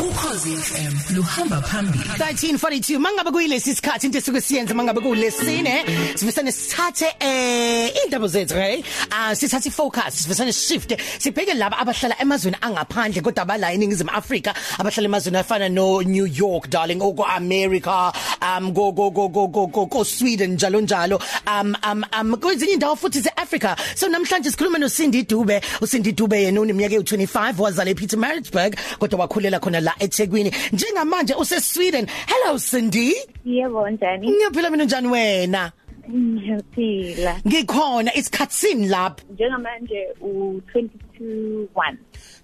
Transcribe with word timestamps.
ukhozi 0.00 0.56
FM 0.56 1.16
luhamba 1.16 1.62
phambili. 1.62 2.04
1342 2.18 2.98
mangabe 2.98 3.30
kuyilesi 3.30 3.74
sikhathi 3.74 4.06
into 4.06 4.18
esuke 4.18 4.40
siyenza 4.40 4.74
mangabe 4.74 5.00
kulesine 5.00 5.84
sifisane 6.14 6.52
sithathe 6.52 7.06
eh 7.20 7.92
indaba 8.04 8.28
zethu 8.28 8.54
hey? 8.54 8.82
Ah 9.10 9.34
sithathe 9.34 9.70
focus 9.70 10.14
sifisane 10.14 10.52
shift 10.52 10.94
sibheke 11.18 11.54
laba 11.54 11.78
abahlala 11.78 12.14
emazweni 12.20 12.56
angaphandle 12.60 13.22
kodwa 13.22 13.42
abala 13.42 13.72
eningizimu 13.72 14.10
Africa 14.10 14.54
abahlala 14.78 15.08
emazweni 15.08 15.38
afana 15.38 15.68
no 15.68 16.00
New 16.02 16.26
York 16.26 16.70
darling 16.70 17.02
oko 17.02 17.24
America 17.24 18.12
um 18.42 18.72
go 18.72 18.92
go 18.92 19.10
go 19.10 19.28
go 19.28 19.48
go 19.48 19.66
go, 19.66 19.86
go 19.86 20.04
Sweden 20.04 20.54
njalo 20.56 20.80
njalo. 20.80 21.20
Um 21.46 21.76
um 21.90 22.04
um 22.20 22.36
kwezinye 22.36 22.72
indawo 22.72 22.96
futhi 22.96 23.20
zeAfrica 23.20 23.76
so 23.94 24.08
namhlanje 24.08 24.50
sikhuluma 24.50 24.78
no 24.78 24.88
Cindy 24.88 25.24
Dube. 25.24 25.60
uCindy 25.80 26.12
Dube 26.12 26.42
yena 26.42 26.60
uneminyaka 26.60 26.94
ewu25 26.94 27.60
wazala 27.60 27.90
ePietermaritzburg 27.90 28.76
kodwa 28.98 29.20
wakhulela 29.20 29.60
khona 29.60 29.80
la 29.88 29.94
eThekwini. 30.04 30.52
Njengamanje 30.72 31.34
use 31.34 31.60
Sweden 31.60 32.06
hello 32.26 32.58
Cindy. 32.58 33.14
Yebo 33.44 33.90
njani? 33.90 34.30
ngiyaphila 34.30 34.70
mina 34.70 34.84
njani 34.84 35.08
wena? 35.08 35.72
Ngiyaphila. 36.10 37.40
ngikhona 37.46 38.14
isikhatsini 38.14 38.88
lapha. 38.88 39.24
Njengamanje 39.30 40.08
u22 40.20 41.66
1 41.74 41.96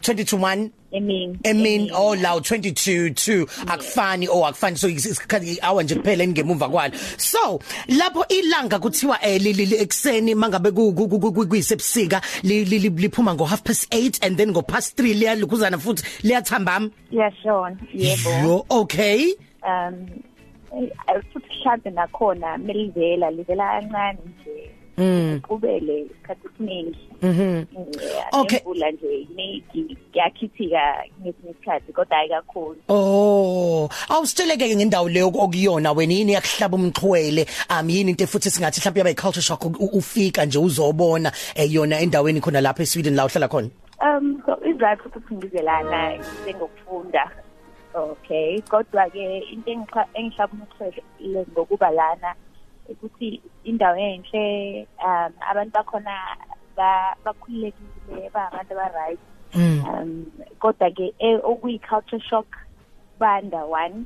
22 0.03 0.69
emini. 0.95 1.39
emin 1.45 1.91
oh 1.95 2.15
law 2.15 2.39
22 2.39 3.09
2 3.09 3.47
akufani 3.67 4.29
oh 4.29 4.47
akufani 4.47 4.77
so 4.77 4.89
isikhathi 4.89 5.59
hour 5.63 5.85
nje 5.85 5.95
kuphela 5.95 6.27
ngemuva 6.27 6.69
kwalo 6.69 6.95
so 7.17 7.61
lapho 7.89 8.25
ilanga 8.29 8.79
kuthiwa 8.79 9.19
eh 9.27 9.41
lili 9.43 9.77
ekseni 9.77 10.35
mangabe 10.35 10.71
kuyisebusika 10.71 12.21
liphuma 12.43 13.35
ngo 13.35 13.45
half 13.45 13.63
past 13.63 13.93
8 13.93 14.27
and 14.27 14.37
then 14.37 14.51
ngo 14.51 14.63
past 14.63 14.99
3 15.01 15.15
liyalukuzana 15.15 15.79
futhi 15.79 16.05
liyathambama 16.23 16.91
Yashona. 17.13 17.77
Yebo. 17.95 18.31
yo 18.31 18.67
okay 18.69 19.35
Um 19.67 20.07
futhi 21.33 21.49
mhlambe 21.61 21.91
nakhona 21.91 22.59
melivela 22.59 23.31
livela 23.31 23.81
kancane 23.81 24.19
nje. 24.27 24.74
Mm 24.99 25.41
Kubele 25.49 26.01
isikhathi 26.01 26.49
esiningi. 26.55 27.09
mhm 27.23 27.65
Okay. 28.33 28.59
Imvula 28.59 28.91
nje 28.91 29.17
iningi 29.17 29.99
yakhithika 30.15 31.05
ngesinye 31.21 31.51
isikhathi 31.51 31.93
kodwa 31.93 32.17
hayi 32.17 32.29
kakhulu. 32.29 32.77
Oh, 32.89 33.89
awusitsheleke 34.09 34.77
ngendawo 34.77 35.09
leyo 35.09 35.29
okuyona 35.29 35.93
wena 35.93 36.13
yini 36.15 36.33
yakuhlaba 36.33 36.77
umxhwele 36.77 37.47
um 37.71 37.91
yini 37.91 38.11
into 38.11 38.27
futhi 38.27 38.51
singathi 38.51 38.81
mhlawumbe 38.81 39.01
yaba 39.01 39.11
iculture 39.11 39.43
shock 39.43 39.65
ufika 39.93 40.45
nje 40.47 40.59
uzobona 40.59 41.33
eh, 41.55 41.73
yona 41.73 42.01
endaweni 42.01 42.41
khona 42.41 42.61
lapha 42.61 42.83
eSweden 42.83 43.15
la 43.15 43.25
uhlala 43.25 43.49
khona 43.49 43.71
Um 44.01 44.43
so 44.47 44.59
izathu 44.67 45.09
ukuthi 45.09 45.35
ngizelana 45.35 46.19
ngokufunda. 46.57 47.31
Okay, 47.95 48.61
kodwa 48.69 49.09
ke 49.11 49.39
into 49.53 49.71
engihlaba 50.15 50.53
umxhwele 50.53 51.47
ngokuba 51.53 51.91
lana 51.91 52.35
ukuthi 52.89 53.41
indawo 53.65 53.97
enhle 53.97 54.87
um 54.99 55.33
abantu 55.51 55.73
bakhona 55.73 56.15
ba- 56.77 57.17
bakhululekile 57.25 58.31
bangabantu 58.35 58.73
aba 58.73 58.89
right 58.89 59.19
mm. 59.55 59.85
Um 59.89 60.27
kodwa 60.59 60.91
ke 60.91 61.15
eh, 61.19 61.41
okuyi 61.45 61.79
culture 61.79 62.21
shock 62.21 62.47
banda 63.19 63.65
one. 63.65 64.05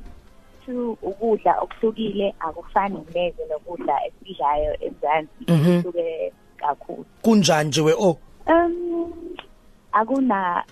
Two 0.65 0.97
ukudla 1.01 1.59
okuhlukile 1.61 2.35
akufani 2.39 2.99
neze 3.15 3.45
nokudla 3.49 4.05
esidlayo 4.05 4.75
emzansi. 4.81 5.45
Mhm. 5.47 5.81
kuhluke 5.81 6.33
kakhulu. 6.57 7.05
Kunjani 7.21 7.69
nje 7.69 7.81
we 7.81 7.93
oh? 7.93 8.17
Um 8.47 9.13
akuna 9.91 10.63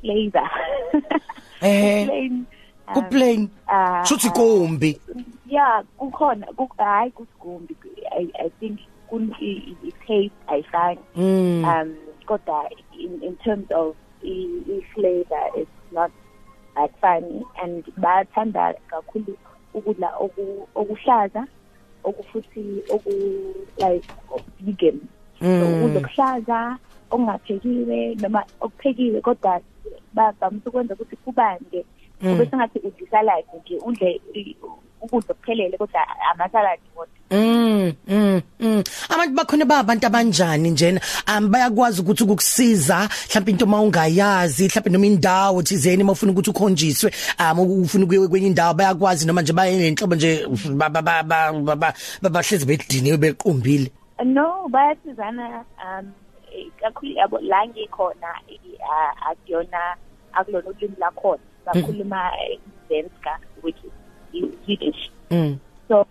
flavor. 0.00 0.50
Eh. 1.62 2.06
Plain, 3.10 3.42
um, 3.42 3.50
ah, 3.66 4.04
shuthi 4.04 4.30
kombi 4.30 5.00
Yeah, 5.48 5.82
kukhona 5.98 6.46
ku 6.56 6.66
hayi 6.78 7.10
kusigumbi. 7.14 7.76
I 8.10 8.26
I 8.44 8.48
think 8.58 8.80
kun 9.08 9.30
i 9.40 9.76
i- 9.86 9.92
taste 10.06 10.34
ayifani. 10.48 11.00
mm 11.14 11.64
Um 11.64 11.96
kodwa 12.26 12.68
in 12.98 13.22
in 13.22 13.36
terms 13.36 13.70
of 13.70 13.94
i, 14.24 14.34
i 14.74 14.80
flavor 14.94 15.44
it's 15.54 15.70
not 15.92 16.10
that 16.74 16.90
funny 17.00 17.44
and 17.62 17.84
bathanda 17.96 18.74
kakhulu 18.90 19.36
ukudla 19.74 20.10
oku 20.18 20.68
okuhlaza 20.74 21.46
okufuthi 22.04 22.82
oku 22.90 23.12
like 23.78 24.04
vegan. 24.60 24.98
so 25.38 25.46
Mm. 25.46 25.62
ukudla 25.74 26.00
okuhlaza 26.00 26.78
okungaphekiwe 27.10 28.14
noma 28.14 28.44
okuphekiwe 28.60 29.20
kodwa 29.20 29.60
bavamisa 30.12 30.70
ukwenza 30.70 30.94
ukuthi 30.94 31.16
kubande 31.16 31.84
Mm. 32.20 32.32
kube 32.32 32.46
sengathi 32.50 32.78
udla 32.78 33.06
salad 33.10 33.44
nje 33.60 33.78
udle 33.78 34.20
i- 34.34 34.56
ukudla 35.00 35.30
okuphelele 35.32 35.76
kodwa 35.78 36.00
amasalad 36.32 36.80
kodwa 36.94 37.12
Mm 37.30 37.92
mm 38.08 38.40
mm. 38.60 38.82
Abantu 39.10 39.34
bakhona 39.34 39.64
babantu 39.64 40.06
abanjani 40.06 40.70
njena? 40.70 41.00
Um 41.28 41.50
bayakwazi 41.50 42.00
ukuthi 42.00 42.24
ukukusiza 42.24 43.08
mhlawumbe 43.28 43.50
into 43.50 43.66
mawungayazi 43.66 44.64
mhlawumbe 44.66 44.90
noma 44.90 45.06
indawo 45.06 45.62
thizeni 45.62 46.04
mawufuna 46.04 46.32
ukuthi 46.32 46.50
ukhonjiswe 46.50 47.12
um 47.40 47.58
ufuna 47.82 48.04
ukuye 48.04 48.28
kwenye 48.28 48.46
indawo 48.46 48.74
bayakwazi 48.74 49.26
noma 49.26 49.42
nje 49.42 49.52
baye 49.52 49.76
nenhlobo 49.78 50.14
nje 50.14 50.46
ba- 50.74 50.88
ba- 50.90 51.02
ba- 51.02 51.22
ba- 51.22 51.52
ba- 51.52 51.76
ba- 51.76 51.94
ba- 52.22 52.30
bahlezi 52.30 52.66
bediniwe 52.66 53.16
bequmbile. 53.16 53.90
No 54.24 54.68
bayasizana 54.68 55.64
um 55.82 56.12
eh, 56.54 56.66
kakhulu 56.80 57.12
yabo 57.12 57.38
la 57.40 57.66
ngikhona 57.66 58.28
i- 58.48 58.78
a- 58.90 59.30
akuyona 59.30 59.96
akulona 60.32 60.68
ulimi 60.70 60.94
lakhona. 60.98 61.42
Bakhuluma 61.66 62.30
eh, 62.50 62.58
Svenska 62.88 63.38
which 63.62 63.76
is 63.84 63.90
Swedish 64.64 65.10
mm. 65.30 65.58
So 65.88 66.06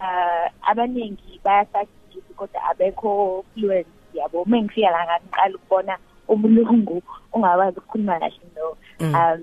uh 0.00 0.46
abaningi 0.70 1.40
bayasakisi 1.44 2.32
kodwa 2.36 2.60
abekho 2.70 3.44
fluent 3.54 3.86
yabo. 4.14 4.44
Mengifika 4.46 4.90
la 4.90 5.18
ngiqala 5.20 5.54
ukubona 5.56 5.96
umlungu 6.28 7.02
ungakwazi 7.32 7.78
ukukhuluma 7.78 8.18
kahle 8.20 8.46
no. 8.56 8.76
Mm. 9.00 9.14
um 9.14 9.42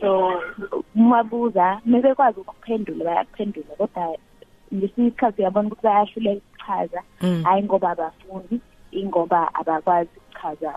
so 0.00 0.40
umabuza 0.94 1.80
mebekwazi 1.86 2.40
ukuphendula 2.40 3.04
bayakuphendula 3.04 3.66
kodwa 3.78 4.16
ngesinye 4.74 5.08
isikhathi 5.08 5.40
uyabona 5.42 5.68
ukuthi 5.68 5.82
bayahlulela 5.82 6.40
ukuchaza. 6.40 7.02
Mm. 7.22 7.42
hayi 7.44 7.62
ngoba 7.62 7.90
abafuni 7.90 8.60
ingoba 8.92 9.54
abakwazi 9.54 10.10
ukuchaza 10.18 10.72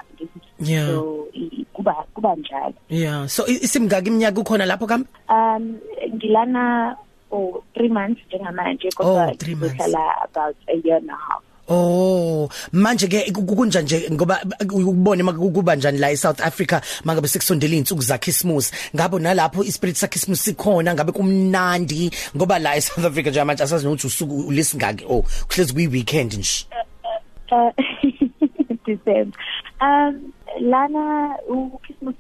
Yeah. 0.60 0.88
so 0.88 1.28
i- 1.34 1.66
kuba 1.74 1.94
kuba 2.14 2.36
njalo. 2.36 2.74
Yeah. 2.90 3.28
So 3.28 3.46
i- 3.48 3.60
isimngaki 3.64 4.08
iminyaka 4.08 4.42
ukhona 4.42 4.66
lapho 4.66 4.88
kambe 4.88 5.08
Um 5.30 5.78
ngilana 6.16 6.96
for 7.30 7.62
3 7.76 7.90
months 7.90 8.22
njengamanje 8.28 8.88
Oh, 8.88 9.04
kodwa 9.04 9.36
three 9.38 9.56
months. 9.56 9.76
ngihlala 9.76 10.14
about 10.24 10.56
a 10.68 10.74
year 10.88 10.98
and 10.98 11.10
a 11.10 11.14
half. 11.16 11.44
Oh 11.72 12.50
manje 12.72 13.08
ke 13.08 13.32
kunja 13.32 13.82
nje 13.82 14.10
ngoba 14.12 14.42
ubone 14.74 15.24
makuba 15.24 15.76
njani 15.76 15.98
la 15.98 16.12
eSouth 16.12 16.42
Africa 16.42 16.82
mangabe 17.06 17.28
sekusondela 17.28 17.74
izinsuku 17.74 18.02
zaKhisimusi 18.02 18.74
ngabo 18.96 19.20
nalapho 19.20 19.64
ispirit 19.64 19.96
saKhisimusi 19.96 20.44
sikhona 20.44 20.94
ngabe 20.94 21.12
kumnandi 21.12 22.12
ngoba 22.36 22.60
la 22.60 22.76
eSouth 22.76 23.06
Africa 23.06 23.28
nje 23.30 23.44
manje 23.44 23.64
asazi 23.64 23.86
nokuthi 23.86 24.08
usuku 24.08 24.36
ulisingaki 24.48 25.06
oh 25.10 25.24
kuhlezi 25.48 25.74
kuyi 25.74 25.88
weekend 25.88 26.34
nje 26.34 26.66
Uh, 27.52 27.72
December. 28.86 29.34
Um 29.82 30.32
lana 30.62 31.36
uChristmas 31.50 32.16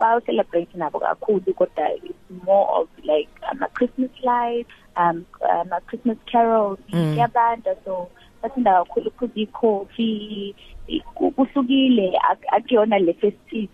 ba 0.00 0.20
celebrate 0.26 0.74
nabo 0.74 0.98
kakhulu 1.00 1.54
kodwa 1.54 1.88
it's 2.04 2.30
more 2.46 2.68
of 2.82 2.88
like 3.04 3.28
ama 3.50 3.66
Christmas 3.74 4.10
lights, 4.22 4.70
um 4.96 5.24
ama 5.50 5.80
Christmas 5.86 6.18
carols, 6.32 6.78
Mm. 6.92 7.16
yabanda 7.18 7.76
so 7.84 8.08
bathanda 8.42 8.72
kakhulu 8.84 9.08
ukuphuza 9.08 9.40
i-coffee 9.40 10.54
i- 10.88 11.00
ku- 11.14 11.30
kuhlukile. 11.30 12.12
Ak- 12.30 12.46
akuyona 12.52 12.98
le 12.98 13.12
festive 13.14 13.68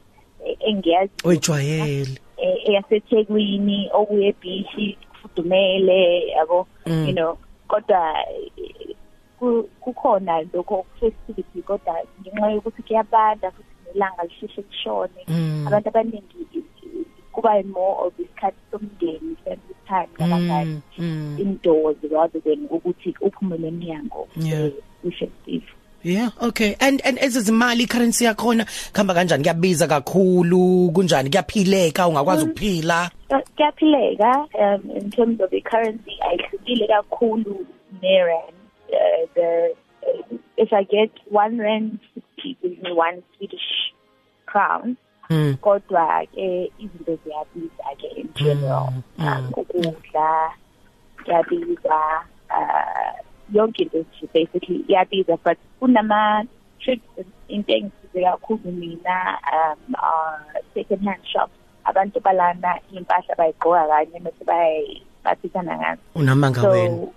eh, 0.46 0.56
engiyazi. 0.60 1.12
Oyijwayele 1.24 2.18
eh, 2.36 2.56
eyaseThekwini 2.68 3.90
okuye 3.92 4.34
beach 4.40 4.96
kufudumele 5.10 6.26
yabo 6.28 6.66
Mm. 6.86 7.06
you 7.08 7.12
know. 7.14 7.38
Kodwa 7.68 8.14
eh, 8.56 8.96
ku- 9.38 9.68
kukhona 9.80 10.42
lokho 10.52 10.86
festivity 11.00 11.62
kodwa 11.62 11.96
ngenxa 12.20 12.50
yokuthi 12.50 12.82
kuyabanda 12.82 13.50
futhi 13.50 13.71
nelanga 13.94 14.22
lisheshe 14.24 14.62
lishone 14.70 15.22
Mm. 15.28 15.64
abantu 15.66 15.88
abaningi 15.88 16.46
eh, 16.56 16.62
kuba 17.32 17.62
more 17.62 18.06
of 18.06 18.12
isikhathi 18.18 18.56
somndeni 18.70 19.36
family 19.44 19.74
time 19.88 20.08
ngabangani 20.18 20.80
Mm, 20.98 21.04
mm. 21.04 21.36
indoors 21.40 21.96
rather 22.10 22.40
than 22.40 22.66
ukuthi 22.70 23.14
uphumele 23.20 23.68
emnyango 23.68 24.28
Yeah. 24.36 24.64
eh, 24.64 24.72
kwi-festive 25.02 25.62
Yeah 26.04 26.30
okay. 26.40 26.74
And 26.80 27.00
and 27.04 27.16
ezizimali 27.18 27.86
currency 27.86 28.24
yakhona 28.24 28.66
khamba 28.92 29.14
kanjani? 29.14 29.42
Kuyabiza 29.44 29.86
kakhulu? 29.86 30.90
Kunjani? 30.92 31.30
Kuyaphileka? 31.30 32.08
Ungakwazi 32.08 32.44
ukuphila? 32.44 33.10
Uh, 33.30 33.38
kuyaphileka 33.56 34.46
um, 34.58 34.90
in 34.96 35.10
terms 35.12 35.40
of 35.40 35.50
the 35.50 35.60
currency 35.60 36.18
ayihlukile 36.20 36.86
kakhulu 36.88 37.66
ne-rand. 38.02 38.54
Uh, 38.90 39.26
the 39.34 39.74
uh, 40.02 40.36
if 40.56 40.72
i 40.72 40.82
get 40.82 41.10
one 41.30 41.56
rand 41.58 41.98
60 42.14 42.22
gives 42.31 42.31
me 42.31 42.31
one 42.94 43.22
swedish 43.36 43.92
crown. 44.46 44.96
Kodwa 45.60 46.26
ke 46.34 46.72
izinto 46.78 47.16
ziyabiza 47.24 47.88
ke 47.96 48.08
in 48.20 48.28
general 48.34 48.92
um, 49.18 49.52
ukudla 49.56 50.52
kuyabiza 51.24 52.00
uh 52.50 53.16
yonke 53.52 53.82
into 53.82 53.98
nje 53.98 54.28
basically 54.34 54.84
iyabiza 54.88 55.38
but 55.44 55.58
kunama 55.80 56.44
trips 56.80 57.08
into 57.48 57.72
engisize 57.72 58.22
kakhulu 58.24 58.72
mina 58.72 59.38
um 59.52 59.94
uh, 59.94 60.60
second 60.74 61.04
hand 61.04 61.24
shops. 61.24 61.56
Abantu 61.84 62.20
balana 62.20 62.78
impahla 62.92 63.34
bayigqoka 63.38 63.88
kanye 63.88 64.20
bese 64.20 64.44
bayi 64.44 65.02
baphithana 65.24 65.78
ngazo 65.78 66.00
unamanga 66.14 66.68
wena. 66.68 66.96
so 66.96 67.12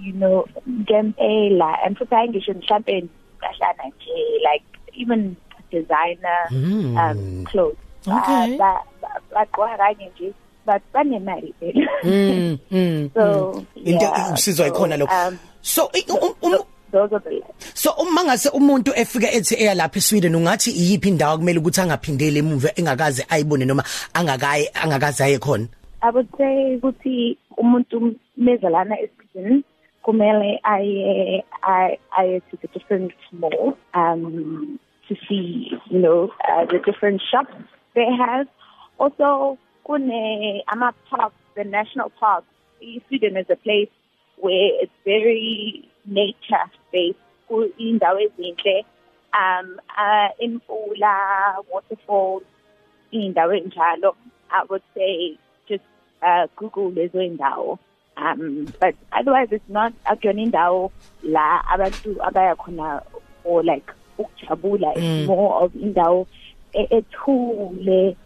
you 0.00 0.12
know 0.12 0.48
ngempela 0.68 1.78
and 1.84 1.96
futhi 1.98 2.14
ayingisho 2.14 2.54
mhlambe 2.54 3.04
kahlana 3.40 3.84
nje 3.88 4.16
like 4.48 4.69
even 5.02 5.36
designer 5.70 6.40
Mm. 6.50 6.96
um 6.98 7.44
clothes. 7.46 7.76
Okay. 8.06 8.54
Uh, 8.54 8.58
ba- 8.58 8.84
ba- 9.02 9.20
baqoka 9.34 9.76
kanye 9.76 10.10
nje 10.14 10.32
but 10.66 10.82
banemali 10.92 11.54
phela 11.60 11.86
mm 12.04 12.58
mm 12.70 13.10
so 13.16 13.64
into 13.76 14.04
yeah, 14.04 14.32
usizwa 14.34 14.66
so, 14.66 14.72
ikhona 14.72 14.96
lo 14.96 15.06
um 15.06 15.38
so 15.62 15.90
i- 15.94 16.04
um- 16.08 16.34
um- 16.42 16.64
those 16.92 17.12
are 17.12 17.20
the 17.20 17.42
so 17.74 17.90
uma 18.00 18.24
ngase 18.24 18.48
umuntu 18.48 18.92
efika 18.96 19.30
ethi 19.32 19.54
eya 19.54 19.74
lapha 19.74 19.98
eSweden 19.98 20.34
ungathi 20.34 20.70
iyiphi 20.70 21.08
indawo 21.08 21.38
kumele 21.38 21.58
ukuthi 21.58 21.80
angaphindele 21.80 22.38
emuva 22.38 22.70
engakaze 22.76 23.26
ayibone 23.28 23.64
noma 23.64 23.84
angakayi 24.14 24.68
angakaze 24.74 25.24
aye 25.24 25.38
khona? 25.38 25.68
I 26.02 26.10
would 26.10 26.28
say 26.38 26.76
ukuthi 26.76 27.36
umuntu 27.56 28.14
mezalana 28.36 28.96
esweden 29.00 29.62
kumele 30.02 30.58
aye 30.64 31.44
aye 31.62 32.00
aye 32.18 32.40
to 32.50 32.56
the 32.56 32.68
different 32.72 33.12
malls 33.32 33.76
um 33.94 34.78
to 35.10 35.16
see 35.28 35.72
you 35.90 35.98
know 35.98 36.30
uh, 36.48 36.64
the 36.66 36.78
different 36.78 37.20
shops 37.30 37.52
they 37.94 38.06
have. 38.16 38.46
Also 38.98 39.58
kune 39.84 40.62
ama 40.72 40.94
parks 41.10 41.34
the 41.56 41.64
national 41.64 42.10
parks 42.20 42.46
Sweden 43.08 43.36
is 43.36 43.46
a 43.50 43.56
place 43.56 43.90
where 44.38 44.70
it's 44.82 44.98
very 45.04 45.84
nature 46.06 46.66
based 46.92 47.18
indawo 47.86 48.18
ezinhle 48.26 48.76
um 49.42 49.66
uh, 50.04 50.28
imfula 50.46 51.14
waterfalls 51.72 52.44
indawo 53.12 53.52
enjalo. 53.60 54.14
I 54.50 54.64
would 54.70 54.82
say 54.94 55.36
just 55.68 55.88
uh 56.22 56.46
google 56.56 56.90
lezo 56.92 57.18
indawo 57.30 57.78
um 58.16 58.72
but 58.80 58.94
otherwise 59.12 59.48
it's 59.50 59.68
not 59.68 59.92
akuyona 60.04 60.42
indawo 60.46 60.90
la 61.22 61.62
abantu 61.74 62.10
abaya 62.28 62.54
khona 62.56 63.02
or 63.44 63.62
like 63.64 63.90
ukujabula 64.20 64.94
it's 64.96 65.26
more 65.28 65.64
of 65.64 65.72
indawo 65.74 66.26
e- 66.72 66.88
ethule 66.96 68.16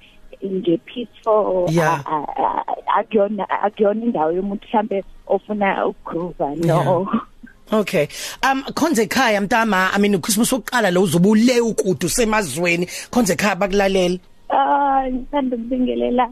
nje 0.43 0.77
peaceful 0.85 1.67
Yeah. 1.71 2.01
uh, 2.07 2.13
uh, 2.13 2.63
uh, 2.69 2.99
akuyona 2.99 3.51
akuyona 3.51 4.05
indawo 4.05 4.33
yomuntu 4.33 4.67
mhlambe 4.69 5.05
ofuna 5.27 5.87
ukugroova 5.87 6.55
no 6.57 7.09
Okay. 7.73 8.07
Um 8.43 8.63
khonze 8.75 9.03
ekhaya 9.03 9.41
mntama 9.41 9.91
I 9.95 9.99
mean 9.99 10.15
uChristmas 10.15 10.53
wokuqala 10.53 10.91
lo 10.91 11.03
uzobule 11.03 11.61
ukudu 11.61 12.09
semazweni 12.09 12.87
khonze 13.11 13.33
ekhaya 13.33 13.57
bakulalela. 13.57 14.19
Ah, 14.51 15.09
ngithanda 15.11 15.57
ukubingelela 15.57 16.29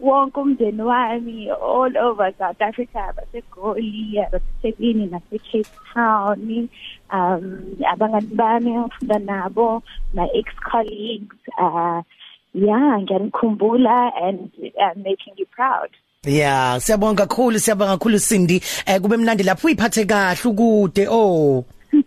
wonke 0.00 0.40
umndeni 0.40 0.82
wami 0.82 1.50
all 1.50 1.96
over 1.98 2.32
South 2.38 2.62
Africa 2.62 3.12
baseGoli 3.16 4.18
baseThekwini 4.32 5.06
naseCape 5.06 5.70
Town 5.94 6.68
um 7.12 7.76
abangani 7.92 8.26
bami 8.26 8.70
ngifunda 8.70 9.18
nabo 9.18 9.82
my 10.14 10.28
ex 10.34 10.46
colleagues 10.70 11.38
uh 11.58 12.02
yeah 12.54 13.00
ngiyanikhumbula 13.00 14.12
and 14.22 14.50
I'm 14.80 15.02
making 15.02 15.34
you 15.36 15.46
proud 15.46 15.90
Yeah, 16.26 16.80
siyabonga 16.80 17.26
kakhulu 17.26 17.58
siyabonga 17.60 17.92
kakhulu 17.92 18.18
Cindy. 18.18 18.62
Eh 18.86 19.00
kube 19.00 19.16
mnandi 19.16 19.42
lapho 19.42 19.66
uyiphathe 19.66 20.04
kahle 20.04 20.40
ukude 20.44 21.08
oh. 21.10 21.64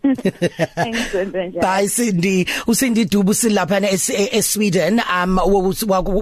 engizwenze 0.85 1.47
nje 1.47 1.59
Bye 1.59 1.89
Cindy. 1.89 2.45
uCindy 2.67 3.05
Dubu 3.05 3.33
silapha 3.33 3.81
eSweden 4.31 5.01
um 5.23 5.39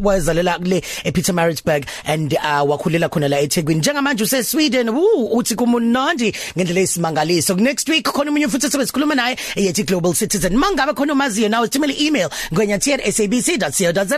wazalela 0.04 0.60
kule 0.60 0.81
ePietermaritzburg 1.04 1.86
and 2.06 2.34
uh 2.34 2.69
wakhulela 2.69 3.10
khona 3.10 3.28
la 3.28 3.39
eThekwini. 3.39 3.80
Njengamanje 3.80 4.24
useSweden 4.24 4.89
woo 4.89 5.25
uthi 5.31 5.56
kumunandi 5.56 6.34
ngendlela 6.57 6.81
esimangaliso. 6.81 7.56
Next 7.56 7.89
week 7.89 8.06
khona 8.06 8.31
umunye 8.31 8.48
futhi 8.48 8.68
sikhuluma 8.72 9.16
naye 9.16 9.38
eyethi 9.56 9.84
Global 9.84 10.13
Citizen. 10.13 10.57
Mangabe 10.57 10.94
khona 10.94 11.13
umaziyo 11.13 11.50
nawe 11.50 11.68
thumela 11.68 11.94
email 11.94 12.30
ngwenyathi@sabc.co.za. 12.54 14.18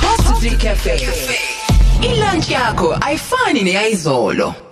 Coffee 0.00 0.56
Cafe. 0.56 1.00
Ilunch 2.02 2.50
yakho 2.50 2.96
ayifani 3.00 3.62
neyizolo. 3.62 4.66